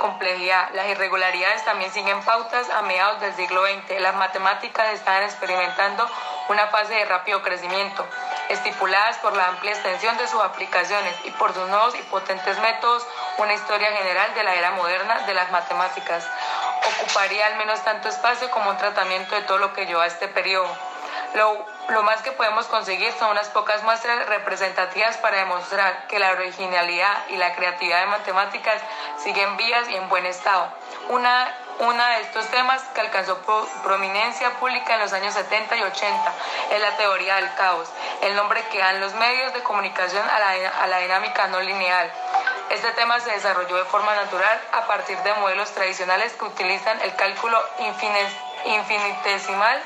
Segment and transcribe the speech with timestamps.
[0.00, 0.70] complejidad.
[0.72, 4.00] Las irregularidades también siguen pautas a mediados del siglo XX.
[4.00, 6.10] Las matemáticas están experimentando
[6.48, 8.04] una fase de rápido crecimiento,
[8.48, 13.06] estipuladas por la amplia extensión de sus aplicaciones y por sus nuevos y potentes métodos,
[13.38, 16.26] una historia general de la era moderna de las matemáticas.
[16.98, 20.26] Ocuparía al menos tanto espacio como un tratamiento de todo lo que lleva a este
[20.26, 20.89] periodo.
[21.34, 26.32] Lo, lo, más que podemos conseguir son unas pocas muestras representativas para demostrar que la
[26.32, 28.82] originalidad y la creatividad de matemáticas
[29.22, 30.68] siguen vivas y en buen estado.
[31.08, 33.38] Una uno de estos temas que alcanzó
[33.82, 36.32] prominencia pública en los años 70 y 80
[36.72, 37.88] es la teoría del caos,
[38.20, 42.12] el nombre que dan los medios de comunicación a la, a la dinámica no lineal.
[42.68, 47.14] Este tema se desarrolló de forma natural a partir de modelos tradicionales que utilizan el
[47.16, 47.58] cálculo
[48.66, 49.82] infinitesimal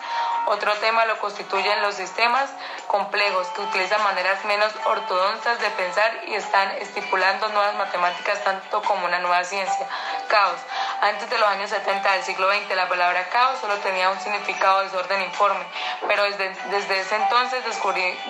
[0.47, 2.51] otro tema lo constituyen los sistemas
[2.87, 9.07] complejos que utilizan maneras menos ortodoxas de pensar y están estipulando nuevas matemáticas tanto como
[9.07, 9.87] una nueva ciencia.
[10.29, 10.61] Caos.
[11.05, 14.79] Antes de los años 70 del siglo XX la palabra caos solo tenía un significado
[14.79, 15.63] de desorden informe,
[16.09, 17.63] pero desde, desde ese entonces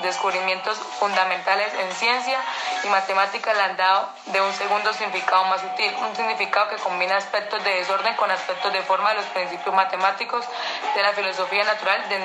[0.03, 2.37] descubrimientos fundamentales en ciencia
[2.83, 7.17] y matemática le han dado de un segundo significado más sutil, un significado que combina
[7.17, 10.45] aspectos de desorden con aspectos de forma de los principios matemáticos
[10.97, 12.19] de la filosofía natural de,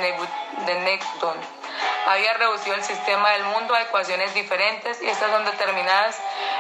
[0.80, 1.38] Newton.
[2.08, 6.20] Había reducido el sistema del mundo a ecuaciones diferentes y estas son determinadas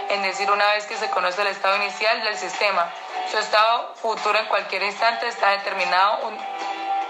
[0.09, 2.88] en decir una vez que se conoce el estado inicial del sistema.
[3.31, 6.31] Su estado futuro en cualquier instante está determinado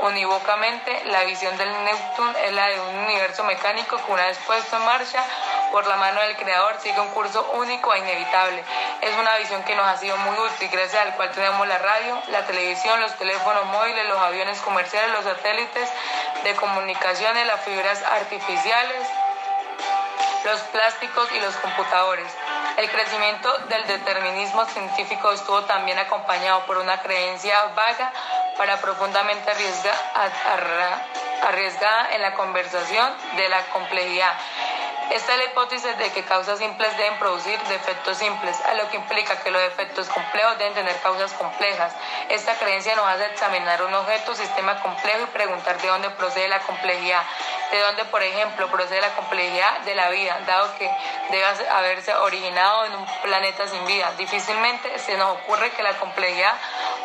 [0.02, 1.02] unívocamente.
[1.06, 4.84] La visión del Newton es la de un universo mecánico que una vez puesto en
[4.84, 5.24] marcha
[5.72, 8.62] por la mano del creador sigue un curso único e inevitable.
[9.00, 12.22] Es una visión que nos ha sido muy útil, gracias al cual tenemos la radio,
[12.28, 15.90] la televisión, los teléfonos móviles, los aviones comerciales, los satélites
[16.44, 19.08] de comunicaciones, las fibras artificiales,
[20.44, 22.30] los plásticos y los computadores.
[22.80, 28.14] El crecimiento del determinismo científico estuvo también acompañado por una creencia vaga
[28.58, 29.52] para profundamente
[31.42, 34.34] arriesgada en la conversación de la complejidad
[35.12, 38.98] esta es la hipótesis de que causas simples deben producir defectos simples, a lo que
[38.98, 41.94] implica que los defectos complejos deben tener causas complejas.
[42.30, 46.60] Esta creencia nos hace examinar un objeto, sistema complejo y preguntar de dónde procede la
[46.60, 47.24] complejidad.
[47.72, 50.90] De dónde, por ejemplo, procede la complejidad de la vida, dado que
[51.30, 54.12] debe haberse originado en un planeta sin vida.
[54.18, 56.56] Difícilmente se nos ocurre que la complejidad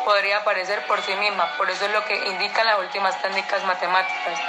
[0.05, 4.39] podría aparecer por sí misma, por eso es lo que indican las últimas técnicas matemáticas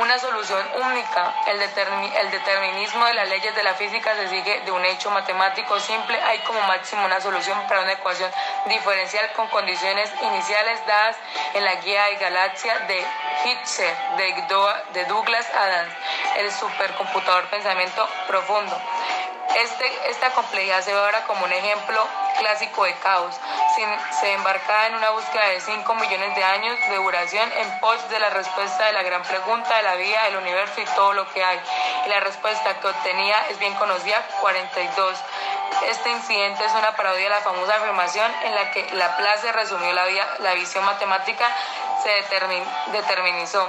[0.00, 1.34] una solución única.
[1.46, 5.78] El, el, determinismo de las leyes de la física se sigue de un hecho matemático
[5.78, 6.18] simple.
[6.22, 8.30] Hay como máximo una solución para una ecuación
[8.66, 11.16] diferencial con condiciones iniciales dadas
[11.54, 13.04] en la guía de galaxia de
[13.44, 14.44] Hitcher de,
[14.92, 15.92] de Douglas Adams,
[16.36, 18.80] el supercomputador pensamiento profundo.
[19.56, 22.06] Este, esta complejidad se ve ahora como un ejemplo
[22.38, 23.34] clásico de caos.
[24.20, 28.18] Se embarcaba en una búsqueda de 5 millones de años de duración en pos de
[28.18, 31.42] la respuesta de la gran pregunta de la vida, del universo y todo lo que
[31.42, 31.58] hay.
[32.04, 35.18] Y la respuesta que obtenía es bien conocida, 42.
[35.88, 40.04] Este incidente es una parodia de la famosa afirmación en la que Laplace resumió la,
[40.40, 41.48] la visión matemática
[42.02, 42.10] se
[42.92, 43.66] determinizó.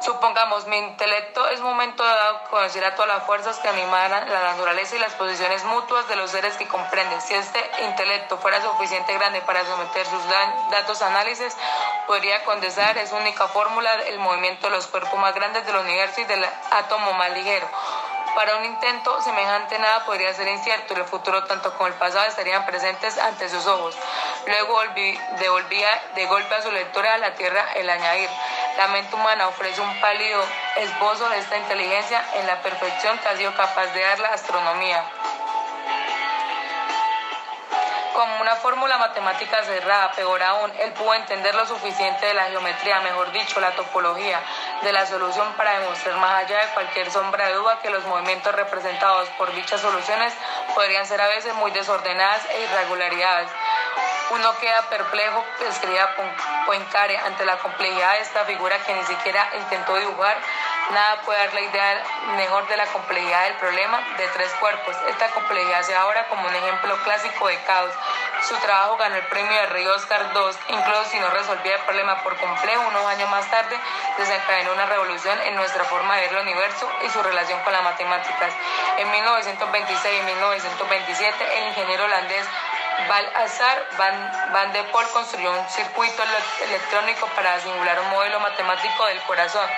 [0.00, 4.94] Supongamos, mi intelecto es momento dado conocer a todas las fuerzas que animan la naturaleza
[4.94, 7.20] y las posiciones mutuas de los seres que comprenden.
[7.20, 10.22] Si este intelecto fuera suficiente grande para someter sus
[10.70, 11.56] datos a análisis,
[12.06, 16.24] podría condensar es única fórmula el movimiento de los cuerpos más grandes del universo y
[16.24, 17.68] del átomo más ligero.
[18.34, 22.24] Para un intento semejante nada podría ser incierto y el futuro tanto como el pasado
[22.26, 23.96] estarían presentes ante sus ojos.
[24.46, 24.80] Luego
[25.40, 28.30] devolvía de golpe a su lectora a la tierra el añadir.
[28.78, 30.40] La mente humana ofrece un pálido
[30.76, 35.02] esbozo de esta inteligencia en la perfección que ha sido capaz de dar la astronomía.
[38.14, 43.00] Como una fórmula matemática cerrada, peor aún, él pudo entender lo suficiente de la geometría,
[43.00, 44.40] mejor dicho, la topología,
[44.82, 48.54] de la solución para demostrar más allá de cualquier sombra de duda que los movimientos
[48.54, 50.32] representados por dichas soluciones
[50.76, 53.50] podrían ser a veces muy desordenadas e irregularidades
[54.30, 56.14] uno queda perplejo, escribía
[56.66, 60.36] Poincare, ante la complejidad de esta figura que ni siquiera intentó dibujar.
[60.90, 62.02] Nada puede dar la idea
[62.36, 64.96] mejor de la complejidad del problema de tres cuerpos.
[65.08, 67.92] Esta complejidad se ahora como un ejemplo clásico de caos.
[68.48, 72.22] Su trabajo ganó el premio de Rey Oscar II, incluso si no resolvía el problema
[72.22, 73.76] por complejo, unos años más tarde
[74.16, 77.82] desencadenó una revolución en nuestra forma de ver el universo y su relación con las
[77.82, 78.52] matemáticas.
[78.96, 82.46] En 1926 y 1927, el ingeniero holandés
[83.06, 86.22] Balazar Van, Van de Pol construyó un circuito
[86.64, 89.68] electrónico para simular un modelo matemático del corazón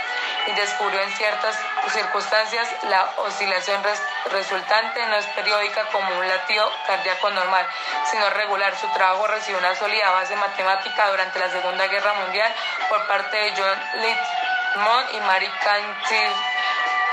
[0.46, 1.58] y descubrió en ciertas
[1.92, 3.82] circunstancias la oscilación
[4.30, 7.66] resultante no es periódica como un latido cardíaco normal,
[8.10, 8.76] sino regular.
[8.76, 12.52] Su trabajo recibió una sólida base matemática durante la Segunda Guerra Mundial
[12.88, 16.32] por parte de John Littmann y Marie Cantil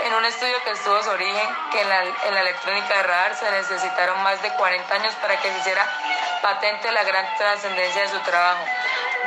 [0.07, 4.24] en un estudio que estuvo su origen que en la, electrónica de radar se necesitaron
[4.24, 5.86] más de 40 años para que se hiciera
[6.42, 8.63] patente la gran trascendencia de su trabajo.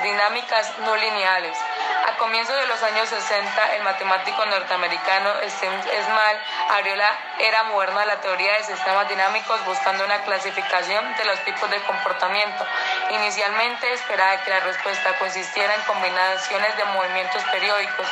[0.03, 1.59] Dinámicas no lineales.
[2.07, 6.41] A comienzos de los años 60, el matemático norteamericano Steve Small
[6.71, 11.45] abrió la era moderna de la teoría de sistemas dinámicos buscando una clasificación de los
[11.45, 12.67] tipos de comportamiento.
[13.11, 18.07] Inicialmente esperaba que la respuesta consistiera en combinaciones de movimientos periódicos,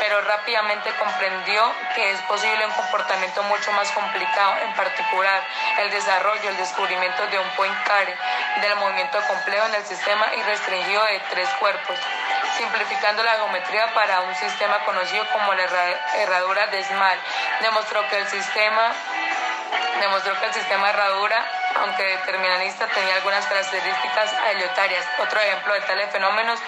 [0.00, 1.62] pero rápidamente comprendió
[1.94, 5.42] que es posible un comportamiento mucho más complicado, en particular
[5.78, 8.16] el desarrollo, el descubrimiento de un Poincare,
[8.62, 11.98] del movimiento complejo en el sistema y restringido de tres cuerpos,
[12.56, 15.64] simplificando la geometría para un sistema conocido como la
[16.16, 17.18] herradura de Small.
[17.60, 18.92] Demostró que el sistema
[20.00, 21.44] demostró que el sistema herradura,
[21.82, 25.04] aunque determinista, tenía algunas características aleatorias.
[25.18, 26.58] Otro ejemplo de tales fenómenos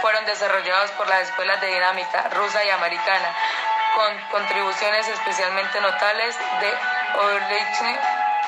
[0.00, 3.34] fueron desarrollados por las escuelas de dinámica rusa y americana,
[3.94, 6.74] con contribuciones especialmente notables de
[7.18, 7.98] Orlich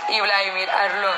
[0.08, 1.16] y Vladimir Arlon,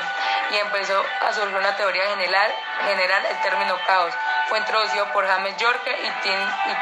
[0.51, 2.53] y empezó a surgir una teoría general,
[2.85, 4.13] general el término caos.
[4.47, 6.11] Fue introducido por James Yorke y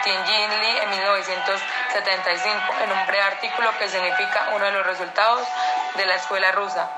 [0.04, 5.48] Tianjin Lee en 1975 en un breve artículo que significa uno de los resultados
[5.96, 6.90] de la escuela rusa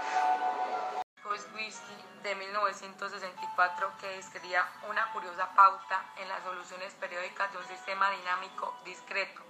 [3.66, 9.42] 1964 que describía una curiosa pauta en las soluciones periódicas de un sistema dinámico discreto,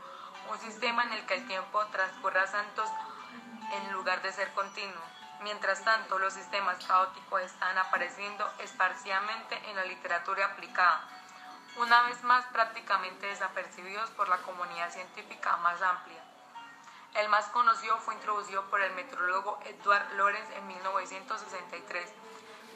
[0.50, 2.90] un sistema en el que el tiempo transcurra a santos
[3.74, 5.04] en lugar de ser continuo.
[5.42, 11.02] Mientras tanto, los sistemas caóticos están apareciendo esparciamente en la literatura aplicada,
[11.78, 16.24] una vez más prácticamente desapercibidos por la comunidad científica más amplia.
[17.16, 22.14] El más conocido fue introducido por el metrólogo Edward Lorenz en 1963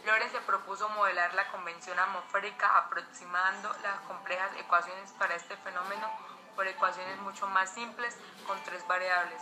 [0.06, 6.10] Lorenz se propuso modelar la convención atmosférica aproximando las complejas ecuaciones para este fenómeno
[6.56, 8.18] por ecuaciones mucho más simples
[8.48, 9.42] con tres variables.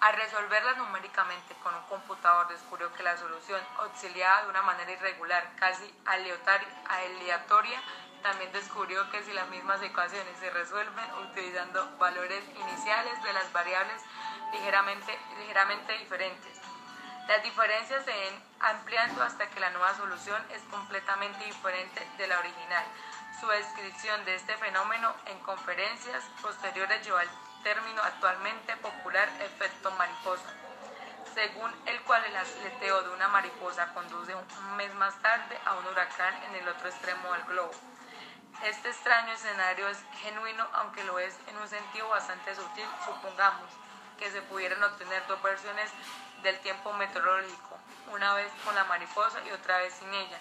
[0.00, 5.48] Al resolverlas numéricamente con un computador descubrió que la solución oscilaba de una manera irregular,
[5.56, 7.80] casi aleatoria.
[8.22, 14.02] También descubrió que si las mismas ecuaciones se resuelven utilizando valores iniciales de las variables
[14.52, 15.18] ligeramente,
[15.98, 16.60] diferentes,
[17.26, 22.84] las diferencias ven ampliando hasta que la nueva solución es completamente diferente de la original.
[23.40, 27.28] Su descripción de este fenómeno en conferencias posteriores llevó al
[27.62, 30.48] término actualmente popular efecto mariposa,
[31.34, 35.86] según el cual el aleteo de una mariposa conduce un mes más tarde a un
[35.86, 37.72] huracán en el otro extremo del globo.
[38.62, 43.70] Este extraño escenario es genuino, aunque lo es en un sentido bastante sutil, supongamos
[44.18, 45.90] que se pudieran obtener dos versiones
[46.42, 47.75] del tiempo meteorológico,
[48.12, 50.38] una vez con la mariposa y otra vez sin ella.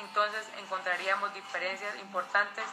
[0.00, 2.64] Entonces encontraríamos diferencias importantes.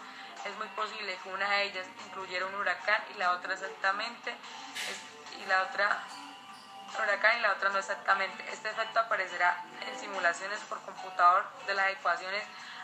[0.46, 4.36] Es muy posible que una de ellas incluyera un huracán y la otra exactamente
[5.42, 6.04] y la otra
[7.04, 8.46] huracán y la otra no exactamente.
[8.52, 12.44] Este efecto aparecerá en simulaciones por computador de las ecuaciones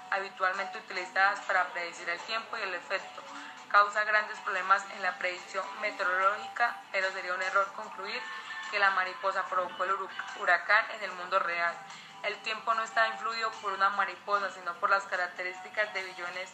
[0.10, 3.22] habitualmente utilizadas para predecir el tiempo y el efecto.
[3.69, 8.22] Causa grandes problemas en la predicción meteorológica, pero sería un error concluir
[8.71, 9.91] que la mariposa provocó el
[10.39, 11.75] huracán en el mundo real.
[12.23, 16.50] El tiempo no está influido por una mariposa, sino por las características de billones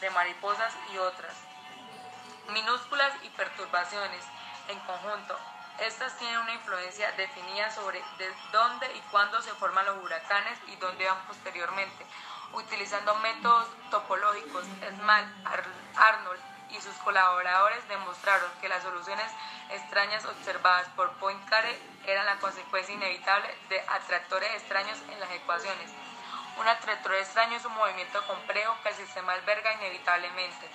[0.00, 1.34] de mariposas y otras.
[2.52, 4.24] Minúsculas y perturbaciones
[4.68, 5.38] en conjunto.
[5.78, 10.76] Estas tienen una influencia definida sobre de dónde y cuándo se forman los huracanes y
[10.76, 12.06] dónde van posteriormente.
[12.52, 14.64] Utilizando métodos topológicos,
[14.98, 15.34] Small,
[15.96, 19.30] Arnold y sus colaboradores demostraron que las soluciones
[19.70, 25.90] extrañas observadas por Poincaré eran la consecuencia inevitable de atractores extraños en las ecuaciones.
[26.58, 30.68] Un atractor extraño es un movimiento complejo que el sistema alberga inevitablemente.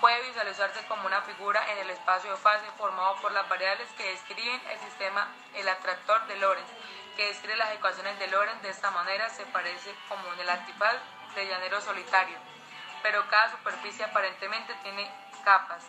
[0.00, 4.10] Puede visualizarse como una figura en el espacio de fase formado por las variables que
[4.10, 6.70] describen el sistema, el atractor de Lorentz,
[7.16, 8.62] que describe las ecuaciones de Lorentz.
[8.62, 10.96] De esta manera se parece como en el antifaz
[11.34, 12.36] de llanero solitario,
[13.02, 15.10] pero cada superficie aparentemente tiene
[15.44, 15.82] capas.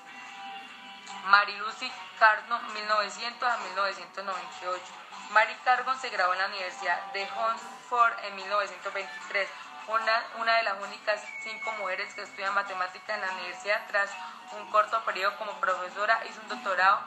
[1.58, 4.84] Lucy Cardon, 1900 a 1998.
[5.32, 9.50] Mary Cardon se graduó en la Universidad de Hunsford en 1923,
[9.88, 13.86] una, una de las únicas cinco mujeres que estudian matemáticas en la universidad.
[13.88, 14.10] Tras
[14.52, 17.00] un corto periodo como profesora, hizo un doctorado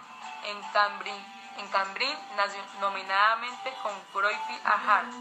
[0.44, 2.18] en Cambridge, En Cambridge,
[2.80, 5.12] nominadamente con Groifi a Hart,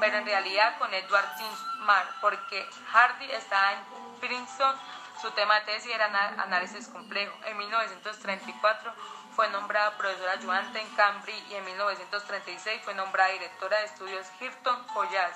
[0.00, 4.76] pero en realidad con Edward Tinsmar, porque Hardy estaba en Princeton,
[5.20, 6.06] su tema de tesis era
[6.38, 7.34] análisis complejo.
[7.44, 8.92] En 1934
[9.34, 14.84] fue nombrada profesora ayudante en Cambridge y en 1936 fue nombrada directora de estudios Hilton
[14.94, 15.34] College.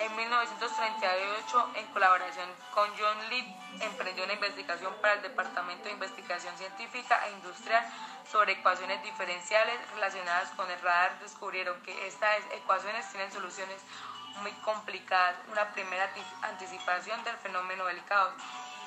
[0.00, 6.56] En 1938, en colaboración con John Lee, emprendió una investigación para el Departamento de Investigación
[6.58, 7.84] Científica e Industrial
[8.30, 11.18] sobre ecuaciones diferenciales relacionadas con el radar.
[11.20, 13.80] Descubrieron que estas ecuaciones tienen soluciones
[14.42, 15.36] muy complicadas.
[15.50, 16.10] Una primera
[16.42, 18.34] anticipación del fenómeno del caos.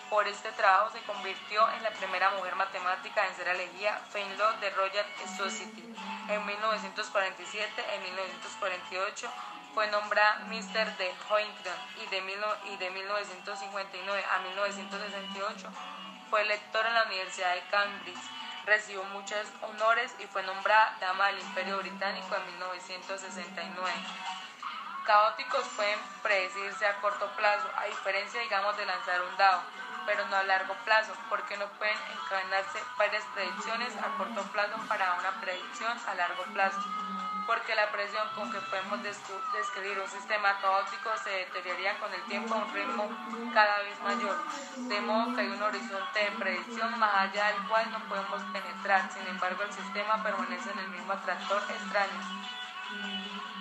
[0.10, 4.70] Por este trabajo se convirtió en la primera mujer matemática en ser elegida Feinlaw de
[4.72, 5.06] Royal
[5.38, 5.96] Society.
[6.28, 9.30] En 1947, en 1948
[9.74, 10.98] fue nombrada Mr.
[10.98, 12.18] de Hoington y de,
[12.74, 15.70] y de 1959 a 1968
[16.32, 18.18] fue lectora en la Universidad de Cambridge.
[18.66, 23.92] Recibió muchos honores y fue nombrada Dama del Imperio Británico en 1969.
[25.12, 29.60] Caóticos pueden predecirse a corto plazo, a diferencia, digamos, de lanzar un dado,
[30.06, 35.16] pero no a largo plazo, porque no pueden encadenarse varias predicciones a corto plazo para
[35.16, 36.80] una predicción a largo plazo
[37.46, 42.54] porque la presión con que podemos describir un sistema caótico se deterioraría con el tiempo
[42.54, 43.10] a un ritmo
[43.54, 44.38] cada vez mayor,
[44.78, 49.12] de modo que hay un horizonte de predicción más allá del cual no podemos penetrar,
[49.12, 52.22] sin embargo el sistema permanece en el mismo atractor extraño,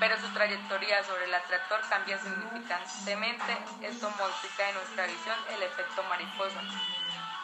[0.00, 6.02] pero su trayectoria sobre el atractor cambia significativamente, esto modifica en nuestra visión el efecto
[6.04, 6.60] mariposa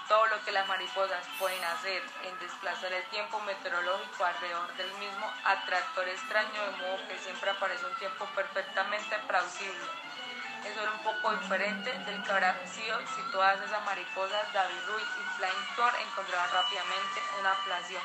[0.09, 5.27] todo lo que las mariposas pueden hacer en desplazar el tiempo meteorológico alrededor del mismo
[5.45, 9.87] atractor extraño, de modo que siempre aparece un tiempo perfectamente plausible.
[10.65, 15.09] Eso era un poco diferente del que habrá sido si todas esas mariposas, David Ruiz
[15.21, 18.03] y Flying Thor encontraban rápidamente una aflación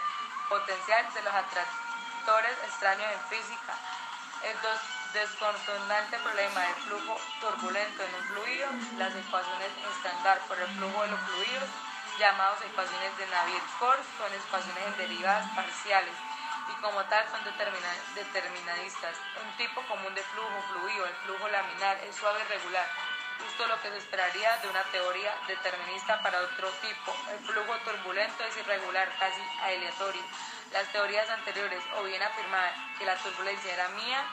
[0.49, 3.73] potencial de los atractores extraños en física.
[4.43, 4.57] El
[5.13, 11.11] descontrolante problema del flujo turbulento en un fluido, las ecuaciones estándar por el flujo de
[11.11, 11.69] los fluidos
[12.17, 16.13] llamados ecuaciones de Navier-Stokes, son ecuaciones en derivadas parciales.
[16.69, 19.15] Y como tal son deterministas.
[19.43, 22.87] Un tipo común de flujo fluido, el flujo laminar, es suave y regular,
[23.43, 27.15] justo lo que se esperaría de una teoría determinista para otro tipo.
[27.31, 30.21] El flujo turbulento es irregular, casi aleatorio.
[30.71, 34.23] Las teorías anteriores o bien afirmaban que la turbulencia era mía,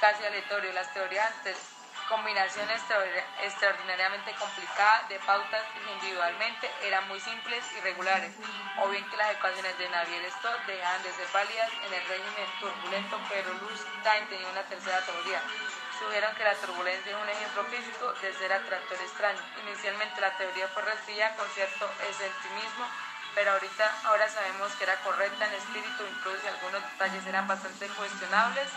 [0.00, 0.72] casi aleatorio.
[0.72, 1.56] Las teorías antes
[2.08, 2.68] combinación
[3.42, 5.62] extraordinariamente complicada de pautas
[5.94, 8.30] individualmente eran muy simples y regulares,
[8.82, 13.20] o bien que las ecuaciones de Navier-Stokes dejaban de ser válidas en el régimen turbulento,
[13.28, 15.40] pero Luz-Time tenía una tercera teoría.
[15.98, 19.40] Sugieron que la turbulencia es un ejemplo físico de ser atractor extraño.
[19.66, 22.86] Inicialmente la teoría fue recibida con cierto esentimismo,
[23.34, 28.68] pero ahorita ahora sabemos que era correcta en espíritu, incluso algunos detalles eran bastante cuestionables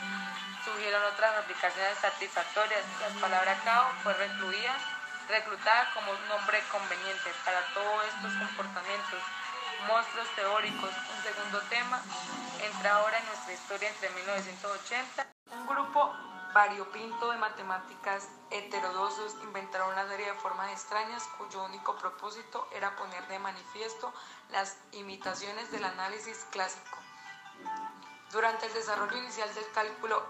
[0.68, 2.84] surgieron otras aplicaciones satisfactorias.
[3.00, 4.76] La palabra cao fue recluida,
[5.30, 9.22] reclutada como un nombre conveniente para todos estos comportamientos.
[9.88, 12.02] Monstruos teóricos, un segundo tema,
[12.60, 15.28] entra ahora en nuestra historia entre 1980.
[15.52, 16.14] Un grupo
[16.54, 23.28] variopinto de matemáticas heterodosos inventaron una serie de formas extrañas cuyo único propósito era poner
[23.28, 24.14] de manifiesto
[24.52, 26.98] las imitaciones del análisis clásico.
[28.32, 30.22] Durante el desarrollo inicial del cálculo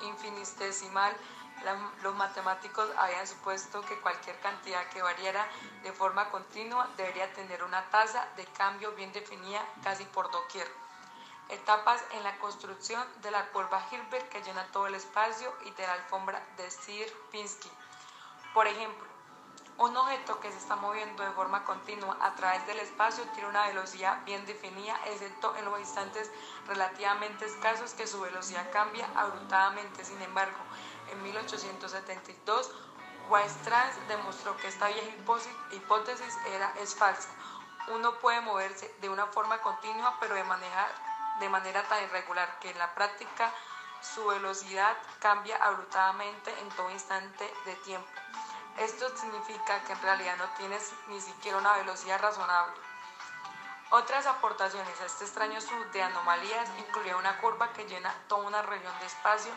[0.00, 1.16] infinitesimal,
[2.02, 5.48] los matemáticos habían supuesto que cualquier cantidad que variara
[5.82, 10.83] de forma continua debería tener una tasa de cambio bien definida casi por doquier.
[11.48, 15.86] Etapas en la construcción de la curva Hilbert que llena todo el espacio y de
[15.86, 17.70] la alfombra de Sierpinski.
[18.54, 19.06] Por ejemplo,
[19.76, 23.66] un objeto que se está moviendo de forma continua a través del espacio tiene una
[23.66, 26.30] velocidad bien definida, excepto en los instantes
[26.68, 30.04] relativamente escasos que su velocidad cambia abruptamente.
[30.04, 30.56] Sin embargo,
[31.10, 32.70] en 1872,
[33.28, 35.10] Weierstrass demostró que esta vieja
[35.72, 37.28] hipótesis era, es falsa.
[37.88, 40.88] Uno puede moverse de una forma continua, pero de manera,
[41.40, 43.52] de manera tan irregular que en la práctica
[44.00, 48.08] su velocidad cambia abruptamente en todo instante de tiempo.
[48.78, 52.74] Esto significa que en realidad no tienes ni siquiera una velocidad razonable.
[53.90, 58.62] Otras aportaciones a este extraño sub de anomalías incluía una curva que llena toda una
[58.62, 59.52] región de espacio.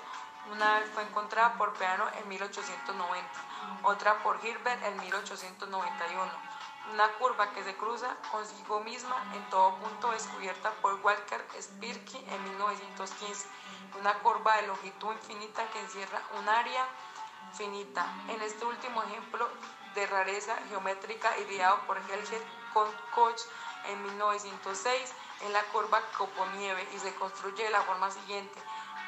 [0.52, 3.30] Una fue encontrada por Peano en 1890,
[3.84, 6.47] otra por Hilbert en 1891.
[6.94, 12.44] Una curva que se cruza consigo misma en todo punto descubierta por Walker Spirky en
[12.44, 13.48] 1915.
[14.00, 16.86] Una curva de longitud infinita que encierra un área
[17.54, 18.06] finita.
[18.30, 19.50] En este último ejemplo
[19.96, 22.42] de rareza geométrica ideado por Helge
[22.74, 23.42] Koch
[23.88, 28.60] en 1906, en la curva Copo-Nieve y se construye de la forma siguiente.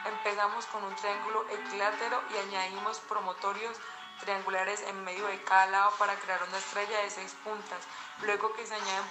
[0.06, 3.78] Empezamos con un triángulo equilátero y añadimos promotorios
[4.20, 7.80] triangulares en medio de cada lado para crear una estrella de seis puntas,
[8.22, 9.10] luego que se añaden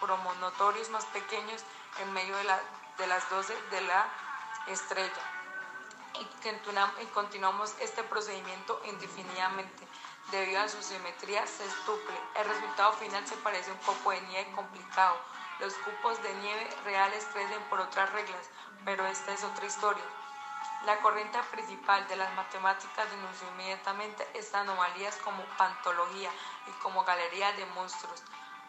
[0.00, 1.62] promontorios más pequeños
[2.00, 2.44] en medio de,
[2.98, 4.08] de las 12 de la
[4.68, 5.38] estrella.
[7.00, 9.86] Y continuamos este procedimiento indefinidamente.
[10.32, 14.50] Debido a su simetría sextuple, el resultado final se parece a un copo de nieve
[14.52, 15.16] complicado.
[15.60, 18.50] Los cupos de nieve reales crecen por otras reglas,
[18.84, 20.04] pero esta es otra historia.
[20.84, 26.30] La corriente principal de las matemáticas denunció inmediatamente estas anomalías como pantología
[26.66, 28.22] y como galería de monstruos,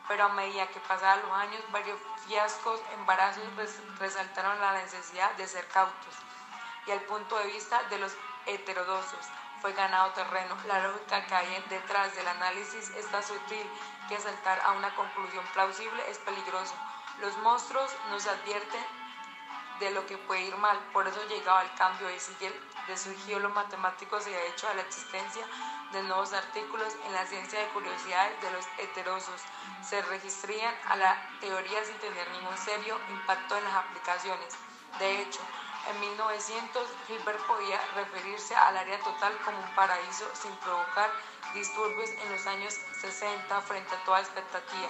[0.07, 3.43] pero a medida que pasaban los años, varios fiascos, embarazos
[3.99, 6.15] resaltaron la necesidad de ser cautos
[6.87, 8.11] y el punto de vista de los
[8.47, 9.27] heterodosos
[9.61, 10.57] fue ganado terreno.
[10.65, 13.69] La lógica que hay detrás del análisis es tan sutil
[14.07, 16.73] que saltar a una conclusión plausible es peligroso.
[17.19, 18.83] Los monstruos nos advierten
[19.79, 20.77] de lo que puede ir mal.
[20.93, 22.19] Por eso llegaba el cambio de,
[22.88, 25.45] de surgido los matemáticos y ha hecho a la existencia
[25.91, 29.41] de nuevos artículos en la ciencia de curiosidades de los heterosos.
[29.81, 34.53] Se registrarían a la teoría sin tener ningún serio impacto en las aplicaciones.
[35.00, 35.39] De hecho,
[35.89, 41.09] en 1900, Hilbert podía referirse al área total como un paraíso sin provocar
[41.53, 44.89] disturbios en los años 60 frente a toda expectativa.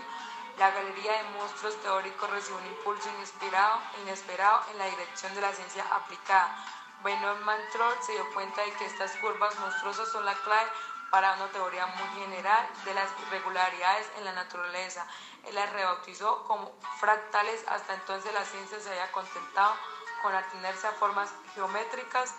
[0.58, 5.54] La galería de monstruos teóricos recibió un impulso inesperado, inesperado en la dirección de la
[5.54, 6.66] ciencia aplicada.
[7.04, 10.70] Benoit Mantrol se dio cuenta de que estas curvas monstruosas son la clave
[11.12, 15.08] para una teoría muy general de las irregularidades en la naturaleza.
[15.46, 17.64] Él las rebautizó como fractales.
[17.68, 19.74] Hasta entonces la ciencia se había contentado
[20.22, 22.36] con atenerse a formas geométricas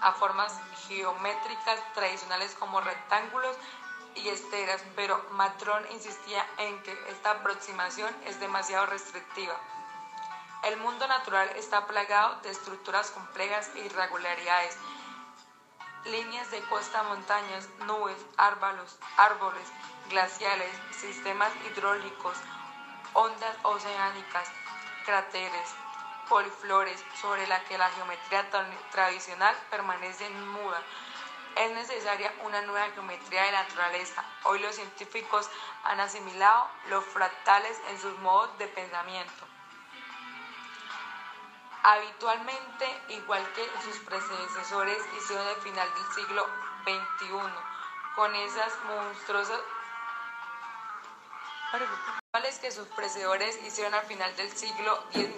[0.00, 0.52] a formas
[0.86, 3.56] geométricas tradicionales como rectángulos
[4.16, 9.54] y esteras, pero Matrón insistía en que esta aproximación es demasiado restrictiva.
[10.64, 14.76] El mundo natural está plagado de estructuras complejas e irregularidades,
[16.06, 19.68] líneas de costa, montañas, nubes, árboles, árboles,
[20.08, 22.36] glaciales, sistemas hidráulicos,
[23.12, 24.48] ondas oceánicas,
[25.04, 25.68] cráteres,
[26.28, 28.50] poliflores sobre la que la geometría
[28.90, 30.82] tradicional permanece muda
[31.56, 34.24] es necesaria una nueva geometría de la naturaleza.
[34.44, 35.48] Hoy los científicos
[35.84, 39.46] han asimilado los fractales en sus modos de pensamiento.
[41.82, 46.46] Habitualmente, igual que sus predecesores hicieron al final del siglo
[46.84, 47.52] XXI,
[48.16, 49.60] con esas monstruosas
[52.60, 55.34] que sus predecesores hicieron al final del siglo XIX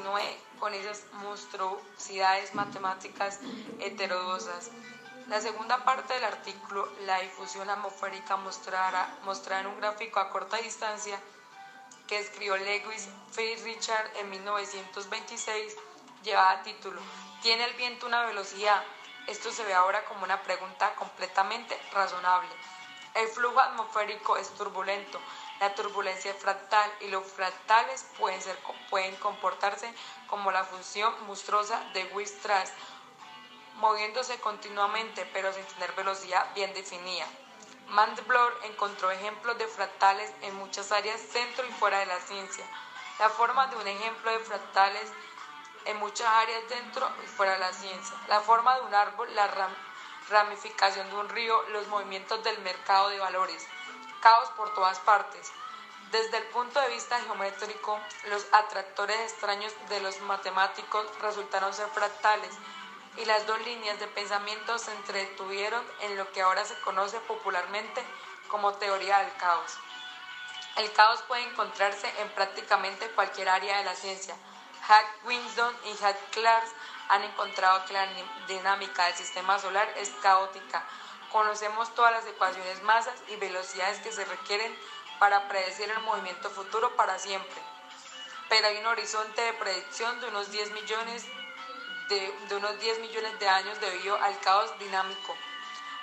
[0.59, 3.41] con esas monstruosidades matemáticas
[3.79, 4.71] heterodosas.
[5.29, 9.11] La segunda parte del artículo, la difusión atmosférica, mostrará,
[9.61, 11.21] en un gráfico a corta distancia
[12.07, 15.77] que escribió Lewis Richard en 1926,
[16.23, 16.99] llevaba título
[17.43, 18.83] ¿Tiene el viento una velocidad?
[19.27, 22.49] Esto se ve ahora como una pregunta completamente razonable.
[23.15, 25.21] El flujo atmosférico es turbulento,
[25.61, 29.93] la turbulencia es fractal y los fractales pueden, ser, pueden comportarse
[30.27, 32.73] como la función monstruosa de Weierstrass
[33.79, 37.27] moviéndose continuamente pero sin tener velocidad bien definida.
[37.89, 42.65] Mandelbrot encontró ejemplos de fractales en muchas áreas dentro y fuera de la ciencia.
[43.19, 45.11] La forma de un ejemplo de fractales
[45.87, 48.15] en muchas áreas dentro y fuera de la ciencia.
[48.29, 49.49] La forma de un árbol, la
[50.29, 53.67] ramificación de un río, los movimientos del mercado de valores.
[54.21, 55.51] Caos por todas partes.
[56.11, 62.51] Desde el punto de vista geométrico, los atractores extraños de los matemáticos resultaron ser fractales
[63.19, 68.03] y las dos líneas de pensamiento se entretuvieron en lo que ahora se conoce popularmente
[68.49, 69.77] como teoría del caos.
[70.77, 74.37] El caos puede encontrarse en prácticamente cualquier área de la ciencia.
[74.87, 76.69] Hack Winston y Hack Clark
[77.09, 78.07] han encontrado que la
[78.47, 80.85] dinámica del sistema solar es caótica.
[81.33, 84.75] Conocemos todas las ecuaciones, masas y velocidades que se requieren
[85.19, 87.61] para predecir el movimiento futuro para siempre.
[88.49, 91.27] Pero hay un horizonte de predicción de unos 10 millones
[92.09, 95.37] de, unos 10 millones de años debido al caos dinámico.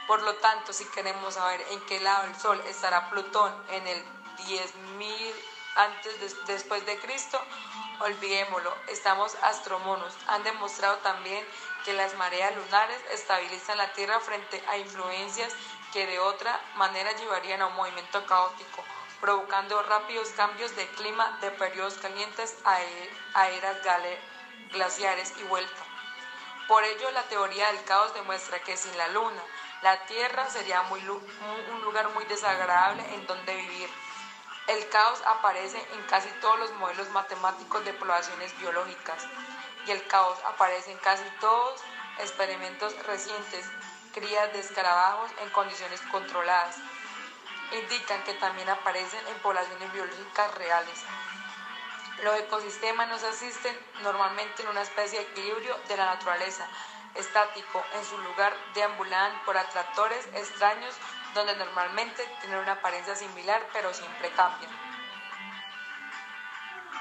[0.07, 4.03] Por lo tanto, si queremos saber en qué lado del Sol estará Plutón en el
[4.47, 5.33] 10.000
[5.75, 7.41] antes después de Cristo,
[7.99, 10.13] olvidémoslo, estamos astromonos.
[10.27, 11.45] Han demostrado también
[11.83, 15.53] que las mareas lunares estabilizan la Tierra frente a influencias
[15.91, 18.83] que de otra manera llevarían a un movimiento caótico,
[19.21, 23.77] provocando rápidos cambios de clima de periodos calientes a, e, a eras
[24.71, 25.84] glaciares y vuelta.
[26.67, 29.43] Por ello, la teoría del caos demuestra que sin la Luna,
[29.83, 33.89] la Tierra sería un lugar muy desagradable en donde vivir.
[34.67, 39.23] El caos aparece en casi todos los modelos matemáticos de poblaciones biológicas
[39.85, 41.79] y el caos aparece en casi todos
[42.17, 43.67] experimentos recientes,
[44.11, 46.77] crías de escarabajos en condiciones controladas.
[47.79, 50.99] Indican que también aparecen en poblaciones biológicas reales.
[52.23, 56.67] Los ecosistemas nos asisten normalmente en una especie de equilibrio de la naturaleza,
[57.15, 60.95] estático, en su lugar deambulan por atractores extraños
[61.33, 64.94] donde normalmente tienen una apariencia similar pero siempre cambian.